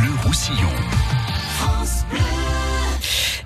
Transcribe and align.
Bleu 0.00 0.14
Roussillon. 0.24 0.99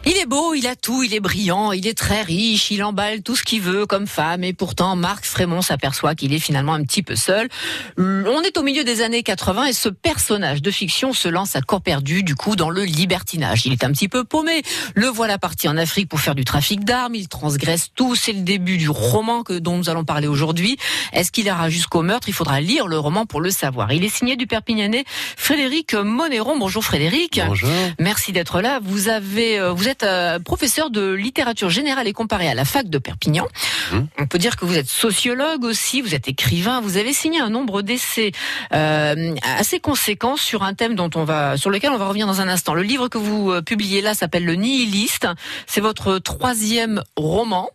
Il 0.06 0.19
est 0.19 0.27
beau, 0.27 0.53
il 0.53 0.67
a 0.67 0.77
tout, 0.77 1.03
il 1.03 1.14
est 1.14 1.21
brillant, 1.21 1.72
il 1.72 1.87
est 1.87 1.96
très 1.96 2.21
riche, 2.21 2.71
il 2.71 2.85
emballe 2.85 3.22
tout 3.22 3.37
ce 3.37 3.43
qu'il 3.43 3.62
veut 3.62 3.87
comme 3.87 4.06
femme 4.06 4.45
et 4.45 4.53
pourtant 4.53 4.96
Marc 4.96 5.24
Frémont 5.24 5.62
s'aperçoit 5.62 6.15
qu'il 6.15 6.35
est 6.35 6.38
finalement 6.38 6.74
un 6.74 6.83
petit 6.83 7.03
peu 7.03 7.17
seul. 7.17 7.49
On 7.97 8.43
est 8.43 8.58
au 8.58 8.62
milieu 8.62 8.85
des 8.85 9.01
années 9.01 9.22
80 9.22 9.65
et 9.65 9.72
ce 9.72 9.88
personnage 9.88 10.61
de 10.61 10.71
fiction 10.71 11.15
se 11.15 11.26
lance 11.29 11.56
à 11.56 11.62
corps 11.62 11.80
perdu 11.80 12.22
du 12.22 12.35
coup 12.35 12.54
dans 12.54 12.69
le 12.69 12.85
libertinage. 12.85 13.65
Il 13.65 13.72
est 13.72 13.83
un 13.83 13.93
petit 13.93 14.08
peu 14.08 14.25
paumé. 14.25 14.62
Le 14.94 15.06
voilà 15.06 15.38
parti 15.38 15.69
en 15.69 15.79
Afrique 15.79 16.11
pour 16.11 16.21
faire 16.21 16.34
du 16.34 16.45
trafic 16.45 16.84
d'armes, 16.84 17.15
il 17.15 17.29
transgresse 17.29 17.89
tout, 17.95 18.15
c'est 18.15 18.34
le 18.34 18.43
début 18.43 18.77
du 18.77 18.91
roman 18.91 19.43
que 19.43 19.55
dont 19.55 19.79
nous 19.79 19.89
allons 19.89 20.05
parler 20.05 20.27
aujourd'hui. 20.27 20.77
Est-ce 21.15 21.33
qu'il 21.33 21.47
ira 21.47 21.71
jusqu'au 21.71 22.02
meurtre? 22.02 22.29
Il 22.29 22.34
faudra 22.34 22.61
lire 22.61 22.89
le 22.89 22.98
roman 22.98 23.25
pour 23.25 23.41
le 23.41 23.51
savoir. 23.51 23.91
Il 23.93 24.05
est 24.05 24.15
signé 24.15 24.37
du 24.37 24.47
Perpignanais 24.47 25.05
Frédéric 25.39 25.95
Monéron. 25.95 26.59
Bonjour 26.59 26.84
Frédéric. 26.84 27.41
Bonjour. 27.47 27.71
Merci 27.98 28.33
d'être 28.33 28.61
là. 28.61 28.80
Vous 28.83 29.09
avez 29.09 29.59
euh, 29.59 29.73
vous 29.73 29.89
êtes 29.89 29.94
euh, 30.03 30.39
professeur 30.39 30.91
de 30.91 31.12
littérature 31.12 31.71
générale 31.71 32.09
et 32.09 32.12
comparée 32.12 32.48
à 32.48 32.55
la 32.55 32.65
fac 32.65 32.89
de 32.89 32.98
Perpignan. 32.98 33.47
Mmh. 33.93 33.98
On 34.19 34.27
peut 34.27 34.39
dire 34.39 34.57
que 34.57 34.65
vous 34.65 34.77
êtes 34.77 34.89
sociologue 34.89 35.65
aussi, 35.65 36.01
vous 36.01 36.15
êtes 36.15 36.29
écrivain, 36.29 36.80
vous 36.80 36.97
avez 36.97 37.12
signé 37.12 37.41
un 37.41 37.51
nombre 37.51 37.83
d'essais 37.83 38.33
euh, 38.73 39.34
assez 39.59 39.80
conséquents 39.80 40.37
sur 40.37 40.62
un 40.62 40.75
thème 40.75 40.95
dont 40.95 41.11
on 41.15 41.25
va, 41.25 41.57
sur 41.57 41.70
lequel 41.70 41.91
on 41.93 41.98
va 41.98 42.09
revenir 42.09 42.27
dans 42.27 42.41
un 42.41 42.48
instant. 42.48 42.75
Le 42.75 42.83
livre 42.83 43.09
que 43.09 43.19
vous 43.19 43.51
euh, 43.51 43.62
publiez 43.62 44.01
là 44.01 44.15
s'appelle 44.15 44.45
Le 44.45 44.55
Nihiliste. 44.55 45.29
C'est 45.67 45.80
votre 45.80 46.19
troisième 46.19 47.03
roman. 47.17 47.70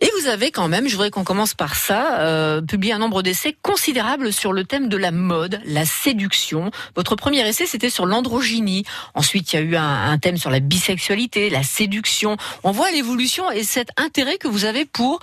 Et 0.00 0.08
vous 0.20 0.28
avez 0.28 0.50
quand 0.52 0.68
même, 0.68 0.86
je 0.86 0.92
voudrais 0.92 1.10
qu'on 1.10 1.24
commence 1.24 1.54
par 1.54 1.74
ça, 1.74 2.20
euh, 2.20 2.62
publié 2.62 2.92
un 2.92 2.98
nombre 2.98 3.22
d'essais 3.22 3.56
considérable 3.62 4.32
sur 4.32 4.52
le 4.52 4.64
thème 4.64 4.88
de 4.88 4.96
la 4.96 5.10
mode, 5.10 5.60
la 5.64 5.84
séduction. 5.84 6.70
Votre 6.94 7.16
premier 7.16 7.46
essai, 7.48 7.66
c'était 7.66 7.90
sur 7.90 8.06
l'androgynie. 8.06 8.84
Ensuite, 9.14 9.52
il 9.52 9.56
y 9.56 9.58
a 9.58 9.62
eu 9.62 9.76
un, 9.76 10.10
un 10.10 10.18
thème 10.18 10.36
sur 10.36 10.50
la 10.50 10.60
bisexualité, 10.60 11.37
la 11.50 11.62
séduction. 11.62 12.36
On 12.64 12.72
voit 12.72 12.90
l'évolution 12.90 13.50
et 13.50 13.62
cet 13.64 13.88
intérêt 13.96 14.36
que 14.38 14.48
vous 14.48 14.64
avez 14.64 14.84
pour 14.84 15.20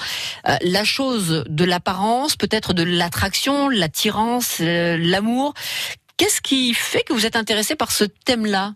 euh, 0.48 0.56
la 0.62 0.84
chose 0.84 1.44
de 1.48 1.66
l'apparence, 1.66 2.36
peut-être 2.36 2.74
de 2.74 2.84
l'attraction, 2.84 3.70
l'attirance, 3.70 4.58
euh, 4.62 4.98
l'amour. 5.00 5.54
Qu'est-ce 6.18 6.42
qui 6.42 6.74
fait 6.74 7.04
que 7.04 7.14
vous 7.14 7.26
êtes 7.26 7.36
intéressé 7.36 7.76
par 7.76 7.92
ce 7.92 8.06
thème-là? 8.06 8.74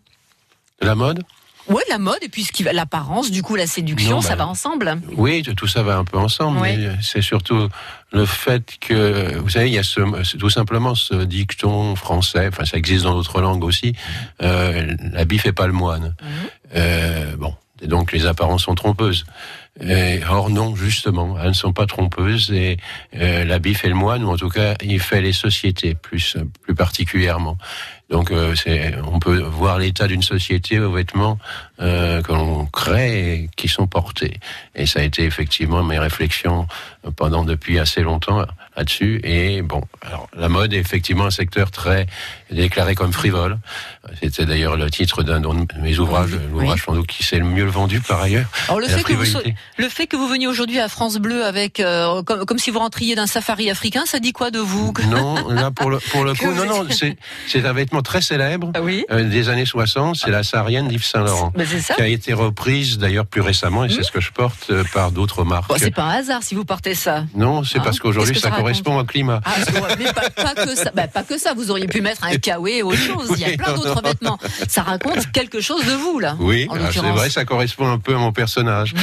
La 0.82 0.94
mode? 0.94 1.22
Ouais, 1.68 1.82
la 1.88 1.98
mode 1.98 2.18
et 2.22 2.28
puis 2.28 2.42
ce 2.44 2.52
qui 2.52 2.62
va- 2.64 2.72
l'apparence, 2.72 3.30
du 3.30 3.42
coup 3.42 3.54
la 3.54 3.66
séduction, 3.66 4.16
Non, 4.16 4.20
ça 4.22 4.30
bah, 4.30 4.44
va 4.44 4.48
ensemble? 4.50 5.00
Oui, 5.16 5.42
tout 5.42 5.68
ça 5.68 5.82
va 5.84 5.98
un 5.98 6.04
peu 6.04 6.18
ensemble, 6.18 6.58
mais 6.60 6.76
c'est 7.00 7.22
surtout 7.22 7.68
le 8.12 8.26
fait 8.26 8.76
que, 8.80 9.36
vous 9.38 9.50
savez, 9.50 9.68
il 9.68 9.74
y 9.74 9.78
a 9.78 9.84
ce, 9.84 10.00
c'est 10.24 10.38
tout 10.38 10.50
simplement 10.50 10.96
ce 10.96 11.14
dicton 11.22 11.94
français, 11.94 12.48
enfin 12.48 12.64
ça 12.64 12.76
existe 12.76 13.04
dans 13.04 13.14
d'autres 13.14 13.40
langues 13.40 13.62
aussi, 13.62 13.94
euh, 14.42 14.96
la 15.12 15.24
bif 15.24 15.46
est 15.46 15.52
pas 15.52 15.68
le 15.68 15.72
moine. 15.72 16.16
Mhm. 16.20 16.48
Euh, 16.74 17.36
bon, 17.36 17.54
et 17.80 17.86
donc 17.86 18.12
les 18.12 18.26
apparences 18.26 18.64
sont 18.64 18.74
trompeuses. 18.74 19.24
Et, 19.78 20.20
or 20.28 20.50
non, 20.50 20.74
justement, 20.74 21.36
elles 21.40 21.48
ne 21.48 21.52
sont 21.52 21.72
pas 21.72 21.86
trompeuses 21.86 22.50
et 22.52 22.76
euh, 23.16 23.44
la 23.44 23.58
bif 23.58 23.84
est 23.84 23.88
le 23.88 23.94
moine, 23.94 24.24
ou 24.24 24.30
en 24.30 24.36
tout 24.36 24.48
cas, 24.48 24.74
il 24.82 25.00
fait 25.00 25.22
les 25.22 25.32
sociétés 25.32 25.94
plus, 25.94 26.36
plus 26.62 26.74
particulièrement. 26.74 27.56
Donc, 28.10 28.32
euh, 28.32 28.56
c'est, 28.56 28.96
on 29.04 29.20
peut 29.20 29.38
voir 29.38 29.78
l'état 29.78 30.08
d'une 30.08 30.22
société 30.22 30.80
aux 30.80 30.90
vêtements 30.90 31.38
euh, 31.80 32.20
que 32.22 32.32
l'on 32.32 32.66
crée 32.66 33.34
et 33.34 33.50
qui 33.54 33.68
sont 33.68 33.86
portés. 33.86 34.40
Et 34.74 34.84
ça 34.86 34.98
a 34.98 35.02
été 35.04 35.24
effectivement 35.24 35.84
mes 35.84 35.98
réflexions 35.98 36.66
pendant 37.14 37.44
depuis 37.44 37.78
assez 37.78 38.02
longtemps 38.02 38.44
là-dessus. 38.76 39.20
Et 39.22 39.62
bon, 39.62 39.82
alors 40.02 40.28
la 40.36 40.48
mode 40.48 40.74
est 40.74 40.78
effectivement 40.78 41.26
un 41.26 41.30
secteur 41.30 41.70
très 41.70 42.06
déclaré 42.50 42.96
comme 42.96 43.12
frivole. 43.12 43.58
C'était 44.20 44.44
d'ailleurs 44.44 44.76
le 44.76 44.90
titre 44.90 45.22
d'un 45.22 45.40
de 45.40 45.48
mes 45.80 45.98
ouvrages, 46.00 46.36
l'ouvrage 46.50 46.82
sans 46.84 46.94
doute 46.94 47.06
qui 47.06 47.22
s'est 47.22 47.38
le 47.38 47.44
mieux 47.44 47.64
vendu 47.64 48.00
par 48.00 48.20
ailleurs. 48.20 48.50
Alors 48.66 48.80
le 48.80 48.88
fait, 48.88 49.04
que 49.04 49.12
vous. 49.12 49.24
Le 49.76 49.88
fait 49.88 50.06
que 50.06 50.16
vous 50.16 50.28
veniez 50.28 50.46
aujourd'hui 50.46 50.78
à 50.78 50.88
France 50.88 51.16
Bleu 51.16 51.44
avec 51.44 51.80
euh, 51.80 52.22
comme, 52.22 52.44
comme 52.44 52.58
si 52.58 52.70
vous 52.70 52.78
rentriez 52.78 53.14
d'un 53.14 53.26
safari 53.26 53.70
africain, 53.70 54.02
ça 54.06 54.18
dit 54.18 54.32
quoi 54.32 54.50
de 54.50 54.58
vous 54.58 54.92
Non, 55.08 55.48
là 55.50 55.70
pour 55.70 55.90
le 55.90 55.98
pour 55.98 56.24
le 56.24 56.34
coup, 56.34 56.50
non, 56.52 56.64
non, 56.66 56.86
c'est 56.90 57.16
c'est 57.46 57.64
un 57.66 57.72
vêtement 57.72 58.02
très 58.02 58.20
célèbre 58.20 58.70
Ah 58.74 58.82
oui, 58.82 59.04
euh, 59.10 59.24
des 59.28 59.48
années 59.48 59.66
60. 59.66 60.16
C'est 60.16 60.30
la 60.30 60.42
saharienne 60.42 60.88
d'Yves 60.88 61.04
Saint 61.04 61.22
Laurent. 61.24 61.52
c'est 61.58 61.80
ça. 61.80 61.94
qui 61.94 62.02
a 62.02 62.06
été 62.06 62.32
reprise 62.32 62.98
d'ailleurs 62.98 63.26
plus 63.26 63.40
récemment, 63.40 63.84
et 63.84 63.88
c'est 63.88 64.02
ce 64.02 64.10
que 64.12 64.20
je 64.20 64.30
porte 64.32 64.66
euh, 64.70 64.84
par 64.92 65.10
d'autres 65.12 65.44
marques. 65.44 65.68
Bon, 65.68 65.76
c'est 65.78 65.90
pas 65.90 66.04
un 66.04 66.18
hasard 66.18 66.42
si 66.42 66.54
vous 66.54 66.64
portez 66.64 66.94
ça. 66.94 67.24
non, 67.34 67.64
c'est 67.64 67.78
Hein 67.78 67.82
parce 67.84 67.98
qu'aujourd'hui 67.98 68.38
ça, 68.38 68.50
ça 68.50 68.56
correspond 68.56 68.98
au 68.98 69.04
climat. 69.04 69.40
Ah, 69.44 69.54
mais 69.98 70.12
pas, 70.12 70.28
pas 70.30 70.54
que 70.54 70.74
ça. 70.74 70.90
Pas 70.90 71.22
que 71.22 71.38
ça. 71.38 71.54
Vous 71.54 71.70
auriez 71.70 71.86
pu 71.86 72.00
mettre 72.02 72.24
un 72.24 72.36
kawaii 72.36 72.78
et 72.78 72.82
autre 72.82 72.98
chose. 73.06 73.30
Il 73.36 73.38
y 73.40 73.44
a 73.44 73.56
plein 73.56 73.72
d'autres 73.74 74.02
vêtements. 74.02 74.38
Ça 74.68 74.82
raconte 74.82 75.30
quelque 75.32 75.60
chose 75.60 75.84
de 75.86 75.92
vous 75.92 76.18
là. 76.18 76.36
Oui, 76.38 76.68
alors, 76.70 76.92
c'est 76.92 77.00
vrai, 77.00 77.30
ça 77.30 77.44
correspond 77.44 77.90
un 77.90 77.98
peu 77.98 78.14
à 78.14 78.18
mon 78.18 78.32
personnage 78.32 78.94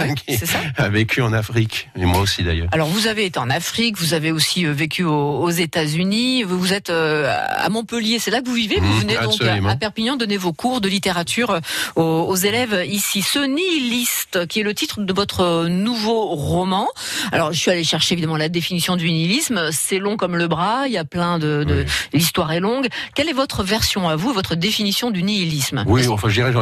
Ouais, 0.00 0.14
qui 0.26 0.36
c'est 0.36 0.46
ça. 0.46 0.58
a 0.76 0.88
vécu 0.88 1.22
en 1.22 1.32
Afrique, 1.32 1.88
et 1.96 2.04
moi 2.04 2.20
aussi 2.20 2.42
d'ailleurs. 2.42 2.68
Alors 2.72 2.88
vous 2.88 3.06
avez 3.06 3.24
été 3.26 3.38
en 3.38 3.50
Afrique, 3.50 3.96
vous 3.98 4.14
avez 4.14 4.32
aussi 4.32 4.66
euh, 4.66 4.72
vécu 4.72 5.04
aux, 5.04 5.38
aux 5.40 5.50
États-Unis, 5.50 6.42
vous 6.42 6.72
êtes 6.72 6.90
euh, 6.90 7.32
à 7.56 7.68
Montpellier, 7.68 8.18
c'est 8.18 8.30
là 8.30 8.40
que 8.40 8.46
vous 8.46 8.54
vivez. 8.54 8.76
Vous 8.80 8.86
Mmh, 8.90 9.00
venez 9.00 9.16
donc 9.18 9.40
à, 9.42 9.70
à 9.70 9.76
Perpignan 9.76 10.16
donner 10.16 10.36
vos 10.36 10.52
cours 10.52 10.80
de 10.80 10.88
littérature 10.88 11.50
euh, 11.50 11.60
aux, 11.96 12.02
aux 12.28 12.36
élèves 12.36 12.84
ici. 12.88 13.22
Ce 13.22 13.38
nihiliste, 13.38 14.46
qui 14.46 14.60
est 14.60 14.62
le 14.62 14.74
titre 14.74 15.00
de 15.00 15.12
votre 15.12 15.66
nouveau 15.68 16.26
roman. 16.34 16.88
Alors 17.32 17.52
je 17.52 17.58
suis 17.58 17.70
allée 17.70 17.84
chercher 17.84 18.14
évidemment 18.14 18.36
la 18.36 18.48
définition 18.48 18.96
du 18.96 19.10
nihilisme. 19.10 19.68
C'est 19.72 19.98
long 19.98 20.16
comme 20.16 20.36
le 20.36 20.48
bras, 20.48 20.84
il 20.86 20.92
y 20.92 20.98
a 20.98 21.04
plein 21.04 21.38
de, 21.38 21.64
de 21.64 21.84
l'histoire 22.12 22.52
est 22.52 22.60
longue. 22.60 22.88
Quelle 23.14 23.28
est 23.28 23.32
votre 23.34 23.62
version 23.62 24.08
à 24.08 24.16
vous, 24.16 24.32
votre 24.32 24.54
définition 24.54 25.10
du 25.10 25.22
nihilisme? 25.22 25.84
Oui, 25.86 26.06
enfin, 26.08 26.28
je 26.28 26.34
dirais, 26.34 26.52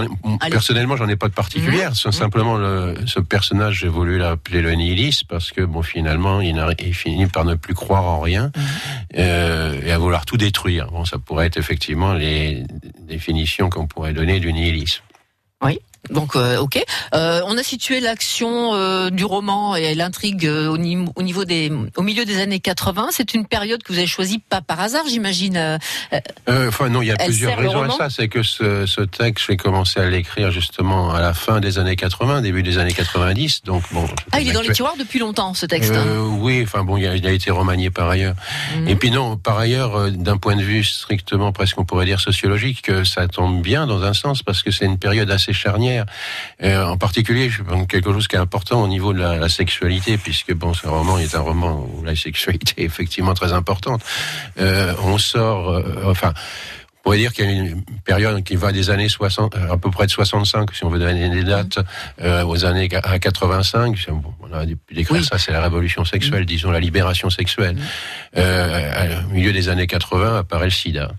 personnellement, 0.50 0.96
j'en 0.96 1.08
ai 1.08 1.16
pas 1.16 1.28
de 1.28 1.34
particulière. 1.34 1.92
C'est 1.94 2.12
Simplement, 2.12 2.56
le, 2.56 2.94
ce 3.06 3.20
personnage, 3.28 3.80
j'ai 3.80 3.88
voulu 3.88 4.18
l'appeler 4.18 4.62
le 4.62 4.72
nihiliste 4.72 5.24
parce 5.28 5.52
que, 5.52 5.62
bon, 5.62 5.82
finalement, 5.82 6.40
il, 6.40 6.56
finit 6.94 7.26
par 7.26 7.44
ne 7.44 7.54
plus 7.54 7.74
croire 7.74 8.04
en 8.04 8.20
rien 8.20 8.50
euh, 9.16 9.80
et 9.84 9.92
à 9.92 9.98
vouloir 9.98 10.26
tout 10.26 10.36
détruire. 10.36 10.90
Bon, 10.90 11.04
ça 11.04 11.18
pourrait 11.18 11.46
être 11.46 11.56
effectivement 11.56 12.14
les 12.14 12.64
définitions 13.00 13.70
qu'on 13.70 13.86
pourrait 13.86 14.12
donner 14.12 14.40
du 14.40 14.52
nihilisme. 14.52 15.02
Donc, 16.10 16.36
euh, 16.36 16.58
ok. 16.58 16.82
Euh, 17.14 17.40
on 17.46 17.58
a 17.58 17.62
situé 17.62 18.00
l'action 18.00 18.74
euh, 18.74 19.10
du 19.10 19.24
roman 19.24 19.76
et 19.76 19.94
l'intrigue 19.94 20.44
au, 20.46 20.78
ni- 20.78 21.04
au 21.16 21.22
niveau 21.22 21.44
des, 21.44 21.70
au 21.96 22.02
milieu 22.02 22.24
des 22.24 22.40
années 22.40 22.60
80. 22.60 23.08
C'est 23.10 23.34
une 23.34 23.46
période 23.46 23.82
que 23.82 23.92
vous 23.92 23.98
avez 23.98 24.06
choisie 24.06 24.38
pas 24.38 24.60
par 24.60 24.80
hasard, 24.80 25.04
j'imagine. 25.08 25.78
enfin, 26.48 26.88
non, 26.88 27.02
il 27.02 27.08
y 27.08 27.10
a 27.10 27.16
plusieurs 27.16 27.56
raisons 27.58 27.82
à 27.82 27.90
ça. 27.98 28.10
C'est 28.10 28.28
que 28.28 28.42
ce, 28.42 28.86
ce 28.86 29.00
texte, 29.02 29.44
j'ai 29.48 29.56
commencé 29.56 30.00
à 30.00 30.08
l'écrire 30.08 30.50
justement 30.50 31.12
à 31.12 31.20
la 31.20 31.34
fin 31.34 31.60
des 31.60 31.78
années 31.78 31.96
80, 31.96 32.40
début 32.42 32.62
des 32.62 32.78
années 32.78 32.92
90. 32.92 33.62
Donc, 33.64 33.82
bon. 33.92 34.06
Ah, 34.32 34.40
il 34.40 34.48
est 34.48 34.52
dans 34.52 34.62
les 34.62 34.72
tiroirs 34.72 34.94
depuis 34.98 35.18
longtemps, 35.18 35.54
ce 35.54 35.66
texte. 35.66 35.92
hein. 35.94 36.04
Oui, 36.38 36.62
enfin 36.62 36.84
bon, 36.84 36.96
il 36.96 37.06
a, 37.06 37.16
il 37.16 37.26
a 37.26 37.32
été 37.32 37.50
remanié 37.50 37.90
par 37.90 38.08
ailleurs. 38.08 38.34
Mhm. 38.76 38.88
Et 38.88 38.96
puis 38.96 39.10
non, 39.10 39.36
par 39.36 39.58
ailleurs, 39.58 40.10
d'un 40.10 40.36
point 40.36 40.56
de 40.56 40.62
vue 40.62 40.84
strictement 40.84 41.52
presque 41.52 41.78
on 41.78 41.84
pourrait 41.84 42.06
dire 42.06 42.20
sociologique, 42.20 42.90
ça 43.04 43.28
tombe 43.28 43.60
bien 43.62 43.86
dans 43.86 44.02
un 44.02 44.12
sens 44.14 44.42
parce 44.42 44.62
que 44.62 44.70
c'est 44.70 44.84
une 44.84 44.98
période 44.98 45.30
assez 45.30 45.52
charnière. 45.52 45.87
Euh, 46.62 46.84
en 46.84 46.96
particulier, 46.96 47.48
je 47.50 47.62
pense 47.62 47.86
quelque 47.86 48.12
chose 48.12 48.28
qui 48.28 48.36
est 48.36 48.38
important 48.38 48.82
au 48.82 48.88
niveau 48.88 49.12
de 49.12 49.20
la, 49.20 49.36
la 49.36 49.48
sexualité, 49.48 50.18
puisque 50.18 50.52
bon, 50.54 50.74
ce 50.74 50.86
roman 50.86 51.18
est 51.18 51.34
un 51.34 51.40
roman 51.40 51.86
où 51.94 52.04
la 52.04 52.16
sexualité 52.16 52.74
est 52.82 52.84
effectivement 52.84 53.34
très 53.34 53.52
importante. 53.52 54.02
Euh, 54.60 54.92
on 55.04 55.18
sort, 55.18 55.70
euh, 55.70 55.82
enfin. 56.06 56.32
On 57.00 57.10
pourrait 57.10 57.18
dire 57.18 57.32
qu'il 57.32 57.46
y 57.46 57.48
a 57.48 57.52
une 57.52 57.82
période 58.04 58.42
qui 58.44 58.56
va 58.56 58.70
des 58.70 58.90
années 58.90 59.08
60, 59.08 59.54
euh, 59.56 59.72
à 59.72 59.78
peu 59.78 59.90
près 59.90 60.04
de 60.04 60.10
65, 60.10 60.74
si 60.74 60.84
on 60.84 60.90
veut 60.90 60.98
donner 60.98 61.30
des 61.30 61.42
dates, 61.44 61.78
euh, 62.20 62.44
aux 62.44 62.66
années 62.66 62.88
à 63.02 63.18
85. 63.18 63.96
Bon, 64.10 64.34
on 64.42 64.52
a 64.52 64.66
pu 64.66 64.94
décrire 64.94 65.20
Oui. 65.20 65.24
ça, 65.24 65.38
c'est 65.38 65.52
la 65.52 65.62
révolution 65.62 66.04
sexuelle, 66.04 66.44
disons 66.44 66.70
la 66.70 66.80
libération 66.80 67.30
sexuelle. 67.30 67.76
Euh, 68.36 69.22
au 69.26 69.32
milieu 69.32 69.52
des 69.52 69.70
années 69.70 69.86
80 69.86 70.38
apparaît 70.40 70.66
le 70.66 70.70
sida. 70.70 71.12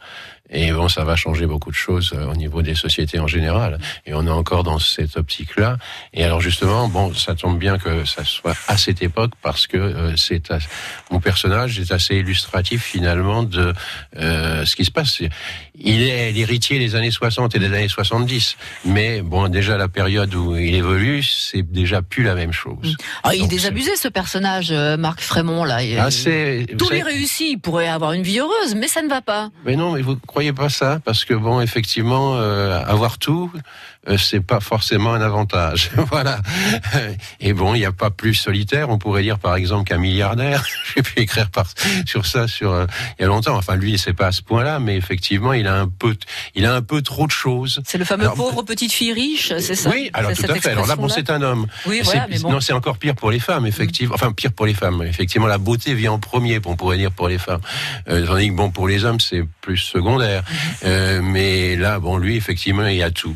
Et 0.52 0.72
bon, 0.72 0.90
ça 0.90 1.04
va 1.04 1.16
changer 1.16 1.46
beaucoup 1.46 1.70
de 1.70 1.76
choses 1.76 2.12
euh, 2.14 2.32
au 2.32 2.36
niveau 2.36 2.62
des 2.62 2.76
sociétés 2.76 3.20
en 3.20 3.28
général. 3.28 3.78
Et 4.06 4.14
on 4.14 4.26
est 4.26 4.32
encore 4.32 4.64
dans 4.64 4.80
cette 4.80 5.16
optique-là. 5.18 5.78
Et 6.14 6.24
alors 6.24 6.42
justement, 6.42 6.88
bon, 6.88 7.14
ça 7.14 7.36
tombe 7.36 7.60
bien 7.60 7.78
que 7.78 8.06
ça 8.06 8.24
soit 8.24 8.56
à 8.68 8.78
cette 8.78 9.02
époque 9.02 9.32
parce 9.42 9.68
que 9.68 9.78
euh, 9.78 10.16
c'est 10.18 10.50
mon 11.12 11.20
personnage 11.20 11.80
est 11.80 11.92
assez 11.92 12.16
illustratif 12.16 12.84
finalement 12.84 13.44
de 13.44 13.74
euh, 14.18 14.66
ce 14.66 14.76
qui 14.76 14.86
se 14.86 14.92
passe. 14.92 15.20
Il 15.76 16.02
est 16.02 16.32
l'héritier 16.32 16.80
des 16.80 16.96
années 16.96 17.12
60 17.12 17.56
et 17.56 17.60
des 17.60 17.68
années 17.68 17.88
70, 17.88 18.58
mais 18.86 19.22
bon, 19.22 19.48
déjà 19.48 19.78
la 19.78 19.88
période 19.88 20.34
où 20.36 20.56
il 20.56 20.74
évolue, 20.76 21.24
c'est 21.24 21.62
déjà 21.62 22.02
plus 22.02 22.24
la 22.24 22.36
même 22.36 22.52
chose. 22.52 22.96
Ah, 23.24 23.36
il 23.36 23.44
est 23.44 23.48
désabusé, 23.48 23.96
ce 23.96 24.08
personnage, 24.08 24.72
euh, 24.72 24.98
Marc 24.98 25.22
Frémont, 25.22 25.64
là. 25.64 25.78
Ah, 26.00 26.10
vous 26.10 26.76
Tout 26.78 26.86
savez- 26.86 27.04
il 27.42 27.60
pourrait 27.60 27.88
avoir 27.88 28.14
une 28.14 28.24
vie 28.24 28.40
heureuse, 28.40 28.76
mais 28.76 28.88
ça 28.88 29.02
ne 29.02 29.10
va 29.10 29.22
pas. 29.22 29.50
Mais 29.66 29.76
non, 29.76 29.94
mais 29.94 30.02
vous 30.02 30.16
croyez 30.16 30.39
pas 30.54 30.70
ça 30.70 31.00
Parce 31.04 31.26
que 31.26 31.34
bon, 31.34 31.62
effectivement, 31.62 32.36
euh, 32.38 32.82
avoir 32.86 33.18
tout, 33.18 33.52
c'est 34.18 34.42
pas 34.42 34.60
forcément 34.60 35.14
un 35.14 35.22
avantage. 35.22 35.92
voilà. 36.12 36.40
Et 37.40 37.54
bon, 37.54 37.76
il 37.76 37.80
n'y 37.80 37.86
a 37.86 37.92
pas 37.92 38.10
plus 38.10 38.34
solitaire. 38.34 38.90
On 38.90 38.98
pourrait 38.98 39.24
dire 39.24 39.40
par 39.40 39.56
exemple 39.56 39.88
qu'un 39.88 39.98
milliardaire. 39.98 40.64
J'ai 40.96 41.02
pu 41.02 41.20
écrire 41.20 41.50
par, 41.50 41.66
sur 42.06 42.26
ça 42.26 42.48
sur 42.48 42.72
euh, 42.72 42.86
il 43.18 43.24
y 43.24 43.26
a 43.26 43.28
longtemps. 43.28 43.56
Enfin, 43.56 43.76
lui, 43.76 43.98
c'est 43.98 44.14
pas 44.14 44.28
à 44.28 44.32
ce 44.32 44.42
point-là, 44.42 44.80
mais 44.80 44.96
effectivement, 44.96 45.54
il 45.54 45.68
a 45.68 45.76
un 45.76 45.88
peu, 45.88 46.16
il 46.56 46.66
a 46.66 46.74
un 46.74 46.82
peu 46.82 47.02
trop 47.02 47.28
de 47.28 47.32
choses. 47.32 47.82
C'est 47.86 47.98
le 47.98 48.06
fameux 48.06 48.30
pauvre 48.36 48.64
petite 48.64 48.92
fille 48.92 49.14
riche, 49.14 49.54
c'est 49.60 49.76
ça 49.76 49.90
Oui, 49.90 50.10
alors 50.14 50.34
tout 50.34 50.44
à 50.50 50.56
fait. 50.56 50.70
Alors 50.70 50.88
là, 50.88 50.96
bon, 50.96 51.10
c'est 51.10 51.30
un 51.30 51.42
homme. 51.42 51.68
Oui, 51.86 52.02
voilà, 52.04 52.28
mais 52.30 52.40
bon. 52.40 52.52
Non, 52.52 52.60
c'est 52.60 52.74
encore 52.74 52.98
pire 52.98 53.16
pour 53.16 53.32
les 53.32 53.40
femmes, 53.40 53.66
effectivement. 53.66 54.16
Enfin, 54.16 54.32
pire 54.32 54.52
pour 54.52 54.66
les 54.66 54.74
femmes. 54.74 55.04
Effectivement, 55.04 55.48
la 55.48 55.58
beauté 55.58 55.94
vient 55.94 56.14
en 56.14 56.20
premier, 56.20 56.60
on 56.66 56.76
pourrait 56.76 56.98
dire 56.98 57.12
pour 57.12 57.28
les 57.28 57.38
femmes. 57.38 57.62
Euh, 58.08 58.26
tandis 58.26 58.50
que 58.50 58.54
bon, 58.54 58.72
pour 58.72 58.88
les 58.88 59.06
hommes, 59.06 59.20
c'est 59.20 59.44
plus 59.62 59.78
secondaire. 59.78 60.44
Mhm. 60.48 60.56
Euh, 60.86 61.22
mais 61.22 61.76
là, 61.76 62.00
bon, 62.00 62.18
lui, 62.18 62.36
effectivement, 62.36 62.86
il 62.88 62.98
y 62.98 63.04
a 63.04 63.12
tout. 63.12 63.36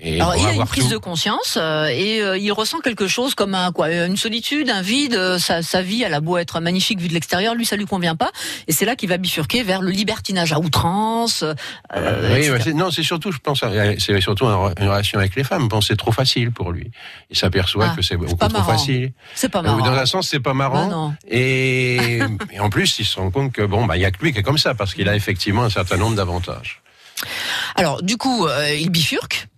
Et 0.00 0.20
Alors, 0.20 0.34
il 0.36 0.46
a 0.46 0.54
une 0.54 0.64
prise 0.64 0.88
de 0.88 0.96
conscience 0.96 1.58
euh, 1.60 1.84
et 1.86 2.22
euh, 2.22 2.38
il 2.38 2.50
ressent 2.50 2.80
quelque 2.80 3.06
chose 3.06 3.34
comme 3.34 3.54
un 3.54 3.72
quoi, 3.72 3.90
une 3.90 4.16
solitude, 4.16 4.70
un 4.70 4.80
vide. 4.80 5.14
Euh, 5.14 5.38
sa, 5.38 5.62
sa 5.62 5.82
vie, 5.82 6.02
elle 6.02 6.14
a 6.14 6.20
beau 6.20 6.38
être 6.38 6.60
magnifique 6.60 6.98
vue 6.98 7.08
de 7.08 7.12
l'extérieur, 7.12 7.54
lui 7.54 7.66
ça 7.66 7.76
lui 7.76 7.84
convient 7.84 8.16
pas. 8.16 8.30
Et 8.68 8.72
c'est 8.72 8.86
là 8.86 8.96
qu'il 8.96 9.10
va 9.10 9.18
bifurquer 9.18 9.62
vers 9.62 9.82
le 9.82 9.90
libertinage 9.90 10.54
à 10.54 10.58
outrance. 10.58 11.44
oui, 11.94 12.74
non, 12.74 12.90
c'est 12.90 13.02
surtout, 13.02 13.32
je 13.32 13.38
pense, 13.38 13.62
c'est 13.98 14.20
surtout 14.20 14.46
une 14.46 14.88
relation 14.88 15.18
avec 15.18 15.36
les 15.36 15.44
femmes. 15.44 15.68
Bon, 15.68 15.82
c'est 15.82 15.96
trop 15.96 16.12
facile 16.12 16.52
pour 16.52 16.72
lui. 16.72 16.90
Il 17.30 17.36
s'aperçoit 17.36 17.90
ah, 17.90 17.94
que 17.94 18.00
c'est 18.00 18.16
beaucoup 18.16 18.34
trop 18.34 18.62
facile. 18.62 19.12
C'est 19.34 19.50
pas 19.50 19.60
marrant. 19.60 19.84
Dans 19.84 19.92
un 19.92 20.06
sens, 20.06 20.28
c'est 20.28 20.40
pas 20.40 20.54
marrant. 20.54 20.88
Bah 20.88 21.14
et, 21.28 22.20
et, 22.50 22.60
en 22.60 22.70
plus, 22.70 22.98
il 22.98 23.04
se 23.04 23.20
rend 23.20 23.30
compte 23.30 23.52
que 23.52 23.62
bon, 23.62 23.84
bah, 23.84 23.98
il 23.98 24.00
y 24.00 24.06
a 24.06 24.10
que 24.10 24.22
lui 24.22 24.32
qui 24.32 24.38
est 24.38 24.42
comme 24.42 24.58
ça 24.58 24.74
parce 24.74 24.94
qu'il 24.94 25.08
a 25.08 25.14
effectivement 25.14 25.64
un 25.64 25.70
certain 25.70 25.98
nombre 25.98 26.16
d'avantages. 26.16 26.80
Alors, 27.76 28.02
du 28.02 28.16
coup, 28.16 28.48
il 28.78 28.88
bifurque. 28.88 29.48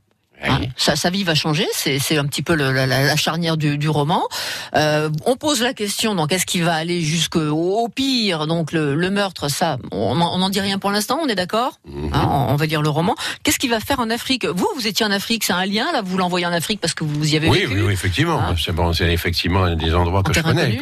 Hein, 0.47 0.61
sa, 0.77 1.11
vie 1.11 1.25
va 1.25 1.35
changer, 1.35 1.67
c'est 1.73 2.19
un 2.19 2.25
petit 2.27 2.43
peu 2.43 2.55
la, 2.55 3.17
charnière 3.17 3.57
du, 3.57 3.89
roman. 3.89 4.23
Euh, 4.75 5.11
on 5.27 5.37
pose 5.37 5.63
la 5.63 5.75
question, 5.75 6.15
donc 6.15 6.33
est-ce 6.33 6.47
qu'il 6.47 6.65
va 6.65 6.75
aller 6.75 7.01
jusqu'au 7.01 7.89
pire? 7.95 8.47
Donc 8.47 8.73
le, 8.73 9.11
meurtre, 9.11 9.49
ça, 9.49 9.79
on 9.93 10.15
n'en 10.15 10.49
dit 10.49 10.61
rien 10.61 10.79
pour 10.79 10.91
l'instant, 10.91 11.19
on 11.23 11.29
est 11.29 11.35
d'accord? 11.35 11.79
Mhm. 11.87 12.11
hein, 12.13 12.47
on, 12.49 12.57
va 12.57 12.67
dire 12.67 12.83
le 12.83 12.89
roman. 12.89 13.15
Qu'est-ce 13.43 13.59
qu'il 13.59 13.71
va 13.71 13.81
faire 13.81 14.01
en 14.01 14.11
Afrique? 14.11 14.45
Vous, 14.47 14.69
vous 14.75 14.87
étiez 14.87 15.07
en 15.07 15.11
Afrique, 15.11 15.45
c'est 15.45 15.53
un 15.53 15.67
lien 15.67 15.93
là 15.93 16.03
Vous 16.03 16.17
l'envoyez 16.17 16.47
en 16.47 16.53
Afrique 16.53 16.81
parce 16.81 16.95
que 16.95 17.05
vous 17.05 17.33
y 17.33 17.37
avez 17.37 17.49
oui, 17.49 17.61
vécu 17.61 17.83
Oui, 17.83 17.93
effectivement. 17.93 18.41
Hein 18.41 18.55
c'est 18.59 18.73
bon, 18.73 18.93
effectivement 18.93 19.75
des 19.75 19.95
endroits 19.95 20.23
que 20.23 20.33
je 20.33 20.41
connais. 20.41 20.79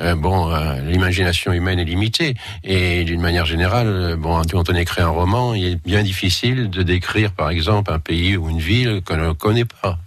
Euh, 0.00 0.14
bon, 0.14 0.50
euh, 0.50 0.80
l'imagination 0.80 1.52
humaine 1.52 1.78
est 1.78 1.84
limitée 1.84 2.34
et 2.62 3.04
d'une 3.04 3.20
manière 3.20 3.46
générale, 3.46 4.16
bon, 4.18 4.42
quand 4.50 4.68
on 4.68 4.74
écrit 4.74 5.02
un 5.02 5.08
roman, 5.08 5.54
il 5.54 5.64
est 5.64 5.84
bien 5.84 6.02
difficile 6.02 6.70
de 6.70 6.82
décrire, 6.82 7.32
par 7.32 7.50
exemple, 7.50 7.92
un 7.92 7.98
pays 7.98 8.36
ou 8.36 8.50
une 8.50 8.58
ville 8.58 8.83
qu'on 9.04 9.16
ne 9.16 9.32
connaît 9.32 9.64
pas. 9.64 9.98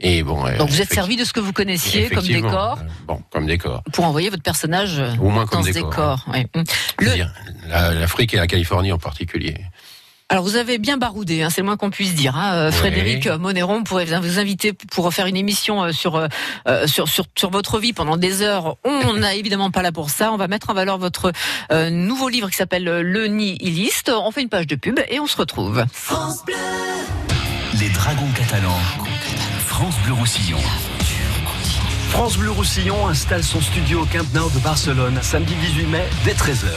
Et 0.00 0.22
bon, 0.22 0.44
Donc 0.58 0.70
vous 0.70 0.82
êtes 0.82 0.92
servi 0.92 1.16
de 1.16 1.24
ce 1.24 1.32
que 1.32 1.40
vous 1.40 1.52
connaissiez 1.52 2.10
comme 2.10 2.26
décor 2.26 2.78
euh, 2.78 2.84
Bon, 3.06 3.22
comme 3.30 3.46
décor. 3.46 3.82
Pour 3.92 4.04
envoyer 4.04 4.30
votre 4.30 4.42
personnage 4.42 5.02
Au 5.20 5.30
moins 5.30 5.46
comme 5.46 5.60
dans 5.64 5.70
décor. 5.70 6.24
ce 6.26 6.32
décor. 6.32 7.28
L'Afrique 7.68 8.34
et 8.34 8.36
la 8.36 8.46
Californie 8.46 8.92
en 8.92 8.98
particulier. 8.98 9.56
Alors 10.30 10.42
vous 10.42 10.56
avez 10.56 10.78
bien 10.78 10.96
baroudé, 10.96 11.42
hein, 11.42 11.50
c'est 11.50 11.60
le 11.60 11.66
moins 11.66 11.76
qu'on 11.76 11.90
puisse 11.90 12.14
dire. 12.14 12.36
Hein. 12.36 12.54
Euh, 12.54 12.72
Frédéric 12.72 13.26
Monéron 13.26 13.84
pourrait 13.84 14.06
vous 14.06 14.38
inviter 14.38 14.72
pour 14.72 15.12
faire 15.12 15.26
une 15.26 15.36
émission 15.36 15.84
euh, 15.84 15.92
sur, 15.92 16.28
sur, 16.86 17.08
sur, 17.08 17.24
sur 17.36 17.50
votre 17.50 17.78
vie 17.78 17.92
pendant 17.92 18.16
des 18.16 18.42
heures. 18.42 18.76
On 18.84 19.12
n'a 19.12 19.34
évidemment 19.36 19.70
pas 19.70 19.82
là 19.82 19.92
pour 19.92 20.10
ça. 20.10 20.32
On 20.32 20.36
va 20.36 20.48
mettre 20.48 20.70
en 20.70 20.74
valeur 20.74 20.98
votre 20.98 21.30
nouveau 21.90 22.28
livre 22.28 22.50
qui 22.50 22.56
s'appelle 22.56 22.84
Le 22.84 23.26
Nihiliste. 23.26 24.10
On 24.14 24.30
fait 24.30 24.42
une 24.42 24.48
page 24.48 24.66
de 24.66 24.76
pub 24.76 24.98
et 25.08 25.20
on 25.20 25.26
se 25.26 25.36
retrouve. 25.36 25.84
France 25.92 26.44
Bleu. 26.44 26.54
Les 28.04 28.14
Dragons 28.14 28.32
catalans. 28.32 28.80
France 29.66 29.98
Bleu 30.04 30.12
Roussillon. 30.12 30.58
France 32.14 32.36
Bleu 32.36 32.52
Roussillon 32.52 33.08
installe 33.08 33.42
son 33.42 33.60
studio 33.60 34.02
au 34.02 34.06
Camp 34.06 34.24
Nou 34.34 34.48
de 34.48 34.60
Barcelone 34.60 35.18
samedi 35.20 35.52
18 35.56 35.86
mai 35.86 36.04
dès 36.24 36.32
13h. 36.32 36.68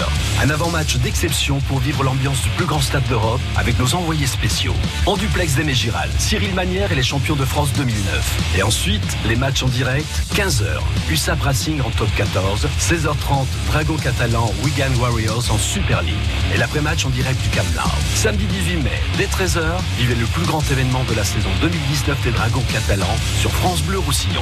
Un 0.41 0.49
avant-match 0.49 0.97
d'exception 0.97 1.59
pour 1.67 1.77
vivre 1.77 2.03
l'ambiance 2.03 2.41
du 2.41 2.49
plus 2.49 2.65
grand 2.65 2.81
stade 2.81 3.07
d'Europe 3.07 3.39
avec 3.55 3.77
nos 3.77 3.93
envoyés 3.93 4.25
spéciaux. 4.25 4.73
En 5.05 5.15
duplex 5.15 5.53
d'Aimé 5.53 5.75
Giral, 5.75 6.09
Cyril 6.17 6.55
Manière 6.55 6.91
et 6.91 6.95
les 6.95 7.03
champions 7.03 7.35
de 7.35 7.45
France 7.45 7.71
2009. 7.73 8.57
Et 8.57 8.63
ensuite, 8.63 9.05
les 9.27 9.35
matchs 9.35 9.61
en 9.61 9.67
direct, 9.67 10.07
15h. 10.33 10.65
USAP 11.11 11.39
Racing 11.39 11.81
en 11.81 11.91
top 11.91 12.09
14, 12.17 12.67
16h30, 12.79 13.45
Dragons 13.67 13.97
catalan, 13.97 14.51
Wigan 14.63 14.91
Warriors 14.99 15.51
en 15.51 15.59
Super 15.59 16.01
League. 16.01 16.15
Et 16.55 16.57
l'après-match 16.57 17.05
en 17.05 17.11
direct 17.11 17.39
du 17.43 17.49
Camp 17.49 17.67
Nou. 17.75 17.91
Samedi 18.15 18.45
18 18.47 18.77
mai, 18.77 18.99
dès 19.17 19.27
13h, 19.27 19.61
vivez 19.99 20.15
le 20.15 20.25
plus 20.25 20.45
grand 20.47 20.63
événement 20.71 21.03
de 21.07 21.13
la 21.13 21.23
saison 21.23 21.49
2019 21.61 22.23
des 22.23 22.31
Dragons 22.31 22.65
catalans 22.73 23.15
sur 23.39 23.51
France 23.51 23.83
Bleu 23.83 23.99
Roussillon. 23.99 24.41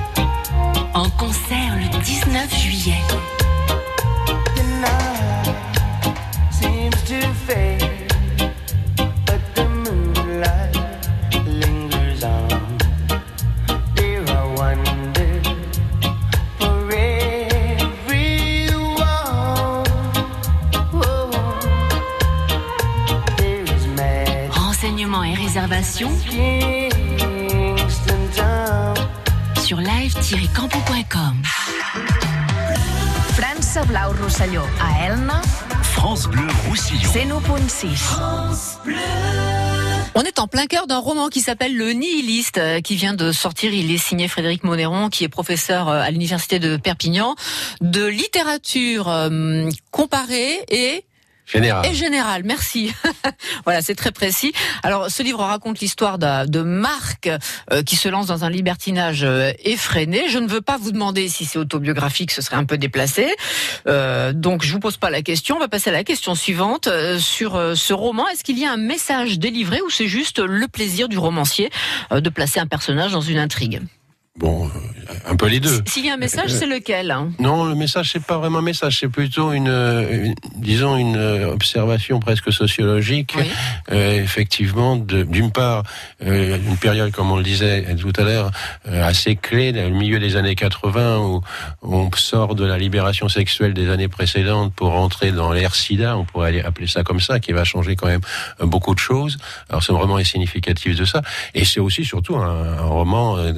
en 0.93 1.09
concert 1.11 1.75
le 1.77 2.03
19 2.03 2.55
juillet. 2.55 3.01
Blau 33.87 34.11
Roussillon 34.21 34.63
à 34.81 35.05
Elna. 35.05 35.41
France 35.83 36.27
Bleu 36.27 36.45
Roussillon. 36.67 36.99
On 40.15 40.21
est 40.23 40.39
en 40.39 40.47
plein 40.47 40.67
cœur 40.67 40.87
d'un 40.87 40.97
roman 40.97 41.29
qui 41.29 41.39
s'appelle 41.39 41.77
Le 41.77 41.93
Nihiliste, 41.93 42.57
euh, 42.57 42.81
qui 42.81 42.95
vient 42.95 43.13
de 43.13 43.31
sortir. 43.31 43.73
Il 43.73 43.89
est 43.91 43.97
signé 43.97 44.27
Frédéric 44.27 44.65
Monéron, 44.65 45.07
qui 45.07 45.23
est 45.23 45.29
professeur 45.29 45.87
euh, 45.87 46.01
à 46.01 46.11
l'université 46.11 46.59
de 46.59 46.75
Perpignan, 46.75 47.35
de 47.79 48.05
littérature 48.05 49.07
euh, 49.07 49.69
comparée 49.91 50.59
et 50.69 51.05
Général. 51.51 51.85
Et 51.85 51.93
général, 51.93 52.43
merci. 52.45 52.93
voilà, 53.65 53.81
c'est 53.81 53.95
très 53.95 54.11
précis. 54.11 54.53
Alors, 54.83 55.11
ce 55.11 55.21
livre 55.21 55.39
raconte 55.39 55.79
l'histoire 55.79 56.17
de, 56.17 56.61
Marc 56.61 57.27
euh, 57.71 57.83
qui 57.83 57.95
se 57.95 58.07
lance 58.07 58.27
dans 58.27 58.45
un 58.45 58.49
libertinage 58.49 59.23
euh, 59.23 59.51
effréné. 59.65 60.29
Je 60.29 60.39
ne 60.39 60.47
veux 60.47 60.61
pas 60.61 60.77
vous 60.77 60.91
demander 60.91 61.27
si 61.27 61.45
c'est 61.45 61.59
autobiographique, 61.59 62.31
ce 62.31 62.41
serait 62.41 62.55
un 62.55 62.65
peu 62.65 62.77
déplacé. 62.77 63.27
Euh, 63.87 64.31
donc, 64.31 64.63
je 64.63 64.71
vous 64.71 64.79
pose 64.79 64.97
pas 64.97 65.09
la 65.09 65.21
question. 65.21 65.57
On 65.57 65.59
va 65.59 65.67
passer 65.67 65.89
à 65.89 65.93
la 65.93 66.03
question 66.03 66.35
suivante 66.35 66.87
sur 67.19 67.59
ce 67.75 67.93
roman. 67.93 68.27
Est-ce 68.29 68.43
qu'il 68.43 68.57
y 68.57 68.65
a 68.65 68.71
un 68.71 68.77
message 68.77 69.39
délivré 69.39 69.81
ou 69.81 69.89
c'est 69.89 70.07
juste 70.07 70.39
le 70.39 70.67
plaisir 70.67 71.09
du 71.09 71.17
romancier 71.17 71.69
de 72.11 72.29
placer 72.29 72.59
un 72.59 72.67
personnage 72.67 73.11
dans 73.11 73.21
une 73.21 73.37
intrigue? 73.37 73.81
Bon, 74.39 74.65
euh, 74.65 75.13
un 75.29 75.35
peu 75.35 75.47
les 75.47 75.59
deux. 75.59 75.81
S'il 75.87 76.05
y 76.05 76.09
a 76.09 76.13
un 76.13 76.17
message, 76.17 76.51
c'est 76.51 76.65
lequel 76.65 77.11
hein? 77.11 77.31
Non, 77.37 77.65
le 77.65 77.75
message 77.75 78.11
c'est 78.13 78.23
pas 78.23 78.37
vraiment 78.37 78.59
un 78.59 78.63
message, 78.63 78.99
c'est 78.99 79.09
plutôt 79.09 79.51
une, 79.51 79.67
une, 79.67 80.35
disons 80.55 80.95
une 80.95 81.17
observation 81.17 82.21
presque 82.21 82.51
sociologique. 82.53 83.33
Oui. 83.37 83.43
Euh, 83.91 84.23
effectivement, 84.23 84.95
d'une 84.95 85.51
part, 85.51 85.83
euh, 86.25 86.57
une 86.65 86.77
période 86.77 87.11
comme 87.11 87.29
on 87.29 87.35
le 87.35 87.43
disait 87.43 87.93
tout 87.99 88.13
à 88.15 88.23
l'heure 88.23 88.51
euh, 88.87 89.03
assez 89.05 89.35
clé, 89.35 89.73
dans 89.73 89.83
le 89.83 89.89
milieu 89.95 90.17
des 90.17 90.37
années 90.37 90.55
80 90.55 91.19
où 91.19 91.41
on 91.81 92.09
sort 92.15 92.55
de 92.55 92.65
la 92.65 92.77
libération 92.77 93.27
sexuelle 93.27 93.73
des 93.73 93.89
années 93.89 94.07
précédentes 94.07 94.73
pour 94.73 94.93
entrer 94.93 95.33
dans 95.33 95.51
l'ère 95.51 95.75
SIDA, 95.75 96.15
on 96.17 96.23
pourrait 96.23 96.47
aller 96.47 96.61
appeler 96.61 96.87
ça 96.87 97.03
comme 97.03 97.19
ça, 97.19 97.41
qui 97.41 97.51
va 97.51 97.65
changer 97.65 97.97
quand 97.97 98.07
même 98.07 98.21
euh, 98.61 98.65
beaucoup 98.65 98.93
de 98.93 98.99
choses. 98.99 99.37
Alors 99.69 99.83
ce 99.83 99.91
roman 99.91 100.19
est 100.19 100.23
significatif 100.23 100.95
de 100.95 101.03
ça, 101.03 101.21
et 101.53 101.65
c'est 101.65 101.81
aussi 101.81 102.05
surtout 102.05 102.37
un, 102.37 102.77
un 102.79 102.85
roman 102.85 103.37
euh, 103.37 103.51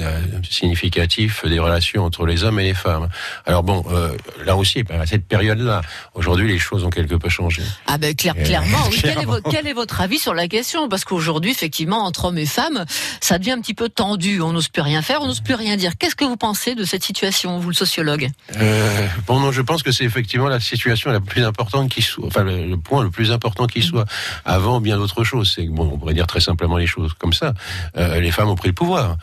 significatif 0.76 1.46
des 1.46 1.60
relations 1.60 2.04
entre 2.04 2.26
les 2.26 2.44
hommes 2.44 2.60
et 2.60 2.64
les 2.64 2.74
femmes. 2.74 3.08
Alors 3.46 3.64
bon, 3.64 3.84
euh, 3.92 4.10
là 4.46 4.56
aussi, 4.56 4.84
à 4.90 5.06
cette 5.06 5.26
période-là, 5.28 5.82
aujourd'hui 6.16 6.48
les 6.48 6.58
choses 6.60 6.84
ont 6.84 6.90
quelque 6.90 7.16
peu 7.16 7.30
changé. 7.30 7.62
Ah 7.88 7.98
ben 7.98 8.16
clair- 8.16 8.34
Euh, 8.38 8.44
clairement, 8.44 8.78
oui. 8.90 9.00
Quel, 9.04 9.20
est 9.20 9.26
votre, 9.26 9.50
quel 9.52 9.68
est 9.68 9.74
votre 9.74 10.02
avis 10.02 10.18
sur 10.18 10.34
la 10.34 10.48
question? 10.48 10.90
Parce 10.90 11.06
qu'aujourd'hui, 11.06 11.52
effectivement, 11.52 12.04
entre 12.06 12.26
hommes 12.26 12.38
et 12.40 12.46
femmes, 12.46 12.86
ça 13.22 13.38
devient 13.38 13.52
un 13.52 13.62
petit 13.62 13.74
peu 13.76 13.90
tendu. 13.90 14.42
On 14.42 14.54
n'ose 14.54 14.70
plus 14.70 14.82
rien 14.82 15.02
faire, 15.02 15.22
on 15.22 15.28
n'ose 15.28 15.42
plus 15.42 15.54
rien 15.54 15.76
dire. 15.78 15.92
Qu'est-ce 16.00 16.16
que 16.16 16.26
vous 16.26 16.38
pensez 16.38 16.74
de 16.76 16.84
cette 16.84 17.04
situation, 17.04 17.60
vous 17.60 17.70
le 17.70 17.76
sociologue? 17.76 18.30
Euh, 18.58 19.08
bon, 19.28 19.40
non, 19.40 19.52
je 19.52 19.62
pense 19.62 19.84
que 19.84 19.92
c'est 19.92 20.04
effectivement 20.06 20.48
la 20.48 20.60
situation 20.60 21.12
la 21.12 21.20
plus 21.20 21.44
importante 21.44 21.90
qui 21.92 22.02
soit, 22.02 22.26
enfin 22.26 22.44
le, 22.44 22.66
le 22.66 22.78
point 22.78 23.04
le 23.04 23.12
plus 23.12 23.32
important 23.32 23.68
qui 23.68 23.82
soit. 23.82 24.06
Avant 24.46 24.82
bien 24.82 24.98
d'autres 24.98 25.24
choses, 25.24 25.52
c'est 25.56 25.66
que 25.68 25.72
bon, 25.72 25.92
on 25.94 25.98
pourrait 26.00 26.14
dire 26.16 26.28
très 26.28 26.40
simplement 26.42 26.78
les 26.78 26.88
choses 26.88 27.14
comme 27.20 27.34
ça. 27.34 27.54
Euh, 27.98 28.20
les 28.20 28.32
femmes 28.32 28.50
ont 28.50 28.56
pris 28.56 28.70
le 28.70 28.74
pouvoir. 28.74 29.18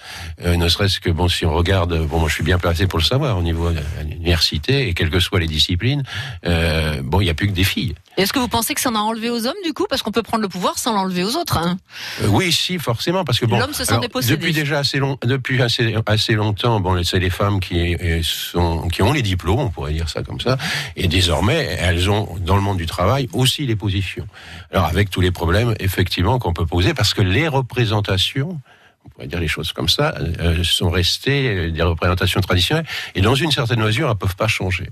Euh, 0.45 0.57
ne 0.57 0.69
serait-ce 0.69 1.01
que 1.01 1.11
bon, 1.11 1.29
si 1.31 1.47
on 1.47 1.55
regarde, 1.55 2.07
bon, 2.07 2.19
moi 2.19 2.29
je 2.29 2.35
suis 2.35 2.45
bien 2.45 2.59
placé 2.59 2.87
pour 2.87 2.99
le 2.99 3.05
savoir 3.05 3.39
au 3.39 3.43
niveau 3.43 3.71
de 3.71 3.81
l'université 4.03 4.89
et 4.89 4.95
quelles 4.95 5.11
que 5.11 5.21
soient 5.21 5.41
les 5.41 5.47
disciplines, 5.47 6.03
euh, 6.47 7.01
bon, 7.03 7.21
il 7.21 7.25
n'y 7.25 7.31
a 7.31 7.35
plus 7.35 7.47
que 7.47 7.53
des 7.53 7.65
filles. 7.65 7.95
Est-ce 8.17 8.33
que 8.33 8.39
vous 8.39 8.49
pensez 8.49 8.75
que 8.75 8.81
ça 8.81 8.91
en 8.91 8.97
a 8.97 8.99
enlevé 8.99 9.31
aux 9.31 9.47
hommes, 9.47 9.63
du 9.65 9.73
coup 9.73 9.87
Parce 9.89 10.03
qu'on 10.03 10.11
peut 10.11 10.23
prendre 10.23 10.43
le 10.43 10.49
pouvoir 10.49 10.79
sans 10.79 10.93
l'enlever 10.93 11.25
aux 11.25 11.37
autres. 11.37 11.57
Hein? 11.57 11.79
Euh, 12.23 12.27
oui, 12.29 12.53
si, 12.53 12.79
forcément, 12.79 13.25
parce 13.25 13.39
que 13.39 13.47
bon, 13.47 13.59
L'homme 13.59 13.73
se 13.73 13.85
sent 13.85 13.93
alors, 13.93 14.05
depuis 14.29 14.53
déjà 14.53 14.81
assez 14.81 14.99
long, 14.99 15.17
depuis 15.23 15.63
assez 15.63 15.95
assez 16.07 16.35
longtemps, 16.35 16.81
bon, 16.81 17.03
c'est 17.05 17.19
les 17.19 17.31
femmes 17.31 17.61
qui 17.61 17.95
euh, 17.95 18.21
sont 18.23 18.89
qui 18.89 19.03
ont 19.03 19.13
les 19.13 19.23
diplômes, 19.23 19.61
on 19.61 19.71
pourrait 19.71 19.93
dire 19.93 20.09
ça 20.09 20.23
comme 20.23 20.41
ça, 20.41 20.59
et 20.97 21.09
désormais 21.09 21.77
elles 21.81 22.11
ont 22.11 22.37
dans 22.41 22.57
le 22.57 22.63
monde 22.63 22.79
du 22.79 22.87
travail 22.87 23.29
aussi 23.33 23.67
les 23.67 23.77
positions. 23.77 24.27
Alors 24.73 24.87
avec 24.87 25.09
tous 25.11 25.21
les 25.21 25.31
problèmes 25.31 25.75
effectivement 25.81 26.39
qu'on 26.39 26.53
peut 26.53 26.67
poser, 26.67 26.95
parce 26.95 27.15
que 27.15 27.23
les 27.23 27.49
représentations 27.49 28.61
on 29.05 29.09
pourrait 29.09 29.27
dire 29.27 29.41
les 29.41 29.49
choses 29.49 29.73
comme 29.73 29.89
ça, 29.89 30.15
euh, 30.41 30.63
sont 30.63 30.91
restées 30.91 31.71
des 31.71 31.83
représentations 31.83 32.41
traditionnelles 32.41 32.87
et 33.15 33.21
dans 33.21 33.35
une 33.35 33.51
certaine 33.51 33.81
mesure, 33.81 34.11
elles 34.11 34.17
peuvent 34.17 34.37
pas 34.37 34.49
changer. 34.49 34.89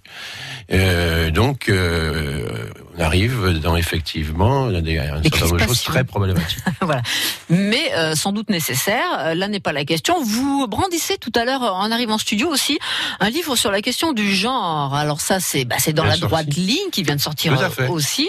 Euh, 0.73 1.31
donc, 1.31 1.69
euh, 1.69 2.71
on 2.97 3.01
arrive 3.01 3.61
dans 3.61 3.77
effectivement 3.77 4.69
des, 4.69 4.99
un 4.99 5.23
certain 5.23 5.45
nombre 5.45 5.57
de 5.59 5.63
choses 5.63 5.83
très 5.83 6.05
problématiques. 6.05 6.59
voilà. 6.81 7.03
Mais 7.51 7.93
euh, 7.95 8.15
sans 8.15 8.33
doute 8.33 8.51
nécessaire. 8.51 9.07
Euh, 9.19 9.35
Là 9.35 9.49
n'est 9.49 9.61
pas 9.61 9.73
la 9.73 9.85
question. 9.85 10.23
Vous 10.23 10.67
brandissez 10.67 11.17
tout 11.19 11.33
à 11.35 11.45
l'heure, 11.45 11.63
en 11.63 11.91
arrivant 11.91 12.15
en 12.15 12.19
studio 12.19 12.49
aussi, 12.49 12.79
un 13.21 13.31
livre 13.31 13.57
sur 13.57 13.71
la 13.71 13.83
question 13.83 14.13
du 14.13 14.33
genre. 14.35 14.95
Alors 14.95 15.21
ça, 15.21 15.41
c'est 15.41 15.65
bah, 15.65 15.77
c'est 15.79 15.93
dans 15.93 16.03
Bien 16.03 16.13
la 16.13 16.19
droite 16.19 16.55
ligne 16.55 16.91
qui 16.91 17.03
vient 17.03 17.17
de 17.17 17.21
sortir 17.21 17.59
euh, 17.61 17.89
aussi. 17.89 18.29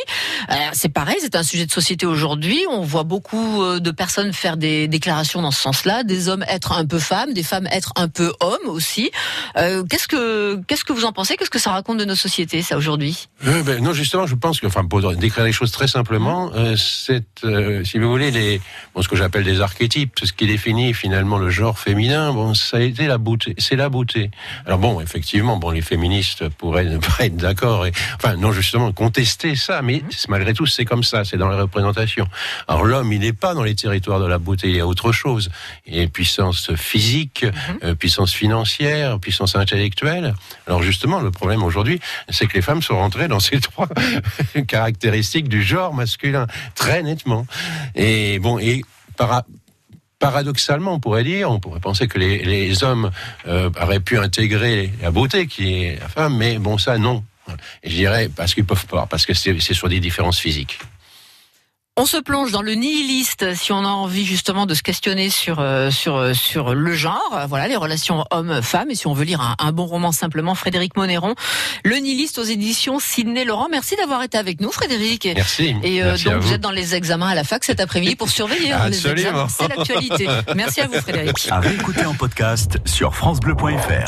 Euh, 0.49 0.55
c'est 0.73 0.89
pareil, 0.89 1.17
c'est 1.19 1.35
un 1.35 1.43
sujet 1.43 1.65
de 1.65 1.71
société 1.71 2.05
aujourd'hui. 2.05 2.65
On 2.69 2.81
voit 2.81 3.03
beaucoup 3.03 3.63
euh, 3.63 3.79
de 3.79 3.91
personnes 3.91 4.33
faire 4.33 4.57
des 4.57 4.87
déclarations 4.87 5.41
dans 5.41 5.51
ce 5.51 5.61
sens-là, 5.61 6.03
des 6.03 6.29
hommes 6.29 6.43
être 6.47 6.73
un 6.73 6.85
peu 6.85 6.99
femmes, 6.99 7.33
des 7.33 7.43
femmes 7.43 7.67
être 7.71 7.93
un 7.95 8.07
peu 8.07 8.33
hommes 8.39 8.67
aussi. 8.67 9.11
Euh, 9.57 9.83
qu'est-ce 9.89 10.07
que 10.07 10.61
qu'est-ce 10.67 10.83
que 10.83 10.93
vous 10.93 11.05
en 11.05 11.11
pensez? 11.11 11.37
Qu'est-ce 11.37 11.49
que 11.49 11.59
ça 11.59 11.71
raconte 11.71 11.97
de 11.97 12.05
nos 12.05 12.15
sociétés, 12.15 12.61
ça 12.61 12.77
aujourd'hui? 12.77 13.27
Euh, 13.45 13.63
ben, 13.63 13.83
non, 13.83 13.93
justement, 13.93 14.27
je 14.27 14.35
pense 14.35 14.59
que, 14.59 14.67
enfin, 14.67 14.85
pour 14.85 15.01
décrire 15.15 15.43
les 15.45 15.51
choses 15.51 15.71
très 15.71 15.87
simplement, 15.87 16.51
euh, 16.55 16.75
c'est, 16.75 17.25
euh, 17.43 17.83
si 17.83 17.97
vous 17.97 18.09
voulez, 18.09 18.31
les, 18.31 18.61
bon, 18.93 19.01
que 19.09 19.15
j'appelle 19.15 19.43
des 19.43 19.61
archétypes, 19.61 20.19
ce 20.23 20.31
qui 20.31 20.45
définit 20.45 20.93
finalement 20.93 21.37
le 21.37 21.49
genre 21.49 21.79
féminin, 21.79 22.31
bon, 22.31 22.53
ça 22.53 22.77
a 22.77 22.81
été 22.81 23.07
la 23.07 23.17
beauté, 23.17 23.55
c'est 23.57 23.75
la 23.75 23.89
beauté. 23.89 24.29
Alors 24.65 24.77
bon, 24.77 25.01
effectivement, 25.01 25.57
bon, 25.57 25.71
les 25.71 25.81
féministes 25.81 26.47
pourraient 26.49 26.85
ne 26.85 26.97
pas 26.97 27.25
être 27.25 27.35
d'accord, 27.35 27.87
et, 27.87 27.91
enfin, 28.15 28.35
non, 28.35 28.51
justement, 28.51 28.91
contester 28.91 29.55
ça, 29.55 29.81
mais 29.81 30.03
malgré 30.27 30.53
tout, 30.53 30.67
c'est 30.67 30.85
comme 30.85 31.03
ça, 31.03 31.25
c'est 31.25 31.37
dans 31.37 31.49
la 31.49 31.57
représentation. 31.57 32.27
Alors 32.67 32.85
l'homme, 32.85 33.11
il 33.11 33.21
n'est 33.21 33.33
pas 33.33 33.53
dans 33.53 33.63
les 33.63 33.75
territoires 33.75 34.19
de 34.19 34.27
la 34.27 34.37
beauté, 34.37 34.69
il 34.69 34.75
y 34.75 34.79
a 34.79 34.87
autre 34.87 35.11
chose. 35.11 35.49
Il 35.87 35.97
y 35.97 36.01
a 36.01 36.07
puissance 36.07 36.75
physique, 36.75 37.45
euh, 37.83 37.95
puissance 37.95 38.33
financière, 38.33 39.19
puissance 39.19 39.55
intellectuelle. 39.55 40.35
Alors 40.67 40.83
justement, 40.83 41.19
le 41.19 41.31
problème 41.31 41.63
aujourd'hui, 41.63 41.99
c'est 42.29 42.45
que 42.47 42.53
les 42.53 42.61
femmes 42.61 42.81
sont 42.81 42.97
rentrées 42.97 43.27
dans 43.27 43.39
ces 43.39 43.59
trois 43.61 43.87
caractéristiques 44.67 45.49
du 45.49 45.63
genre 45.63 45.93
masculin 45.93 46.45
très 46.75 47.01
nettement. 47.01 47.47
Et 47.95 48.39
bon, 48.39 48.59
et 48.59 48.83
para- 49.19 49.45
paradoxalement, 50.17 50.93
on 50.93 50.99
pourrait 50.99 51.23
dire, 51.23 51.51
on 51.51 51.59
pourrait 51.59 51.79
penser 51.81 52.07
que 52.07 52.17
les, 52.17 52.83
hommes 52.83 53.11
euh, 53.47 53.69
auraient 53.81 53.99
pu 53.99 54.17
intégrer 54.17 54.91
la 55.01 55.11
beauté 55.11 55.45
qui 55.47 55.83
est 55.83 55.99
la 55.99 56.07
femme, 56.07 56.37
mais 56.37 56.57
bon, 56.57 56.77
ça 56.77 56.97
non. 56.97 57.23
Je 57.83 57.89
dirais 57.89 58.29
parce 58.33 58.53
qu'ils 58.53 58.65
peuvent 58.65 58.85
pas, 58.85 59.07
parce 59.07 59.25
que 59.25 59.33
c'est 59.33 59.59
sur 59.59 59.89
des 59.89 59.99
différences 59.99 60.39
physiques. 60.39 60.79
On 62.01 62.05
se 62.05 62.15
plonge 62.15 62.51
dans 62.53 62.61
le 62.61 62.71
nihiliste 62.75 63.53
si 63.55 63.73
on 63.73 63.83
a 63.83 63.89
envie 63.89 64.25
justement 64.25 64.65
de 64.65 64.73
se 64.73 64.81
questionner 64.81 65.29
sur 65.29 65.59
euh, 65.59 65.91
sur 65.91 66.15
euh, 66.15 66.33
sur 66.33 66.73
le 66.73 66.93
genre, 66.93 67.45
voilà 67.49 67.67
les 67.67 67.75
relations 67.75 68.23
hommes-femmes 68.31 68.89
et 68.89 68.95
si 68.95 69.05
on 69.05 69.13
veut 69.13 69.25
lire 69.25 69.41
un, 69.41 69.55
un 69.59 69.71
bon 69.73 69.85
roman 69.85 70.13
simplement 70.13 70.55
Frédéric 70.55 70.95
Monéron, 70.95 71.35
Le 71.83 71.97
nihiliste 71.97 72.37
aux 72.39 72.43
éditions 72.43 72.99
Sidney 72.99 73.43
Laurent. 73.43 73.67
Merci 73.69 73.97
d'avoir 73.97 74.23
été 74.23 74.37
avec 74.37 74.61
nous 74.61 74.71
Frédéric. 74.71 75.27
Merci. 75.35 75.75
Et 75.83 76.01
euh, 76.01 76.11
Merci 76.11 76.27
à 76.27 76.31
donc 76.31 76.41
vous 76.41 76.47
vous. 76.47 76.53
êtes 76.53 76.61
dans 76.61 76.71
les 76.71 76.95
examens 76.95 77.27
à 77.27 77.35
la 77.35 77.43
fac 77.43 77.65
cet 77.65 77.81
après-midi 77.81 78.15
pour 78.15 78.29
surveiller 78.29 78.73
les 78.89 79.05
examens, 79.07 79.47
c'est 79.49 79.67
l'actualité. 79.67 80.27
Merci 80.55 80.79
à 80.79 80.87
vous 80.87 81.01
Frédéric. 81.01 81.49
À 81.51 81.59
réécouter 81.59 82.05
en 82.05 82.13
podcast 82.13 82.77
sur 82.85 83.13
FranceBleu.fr. 83.13 84.07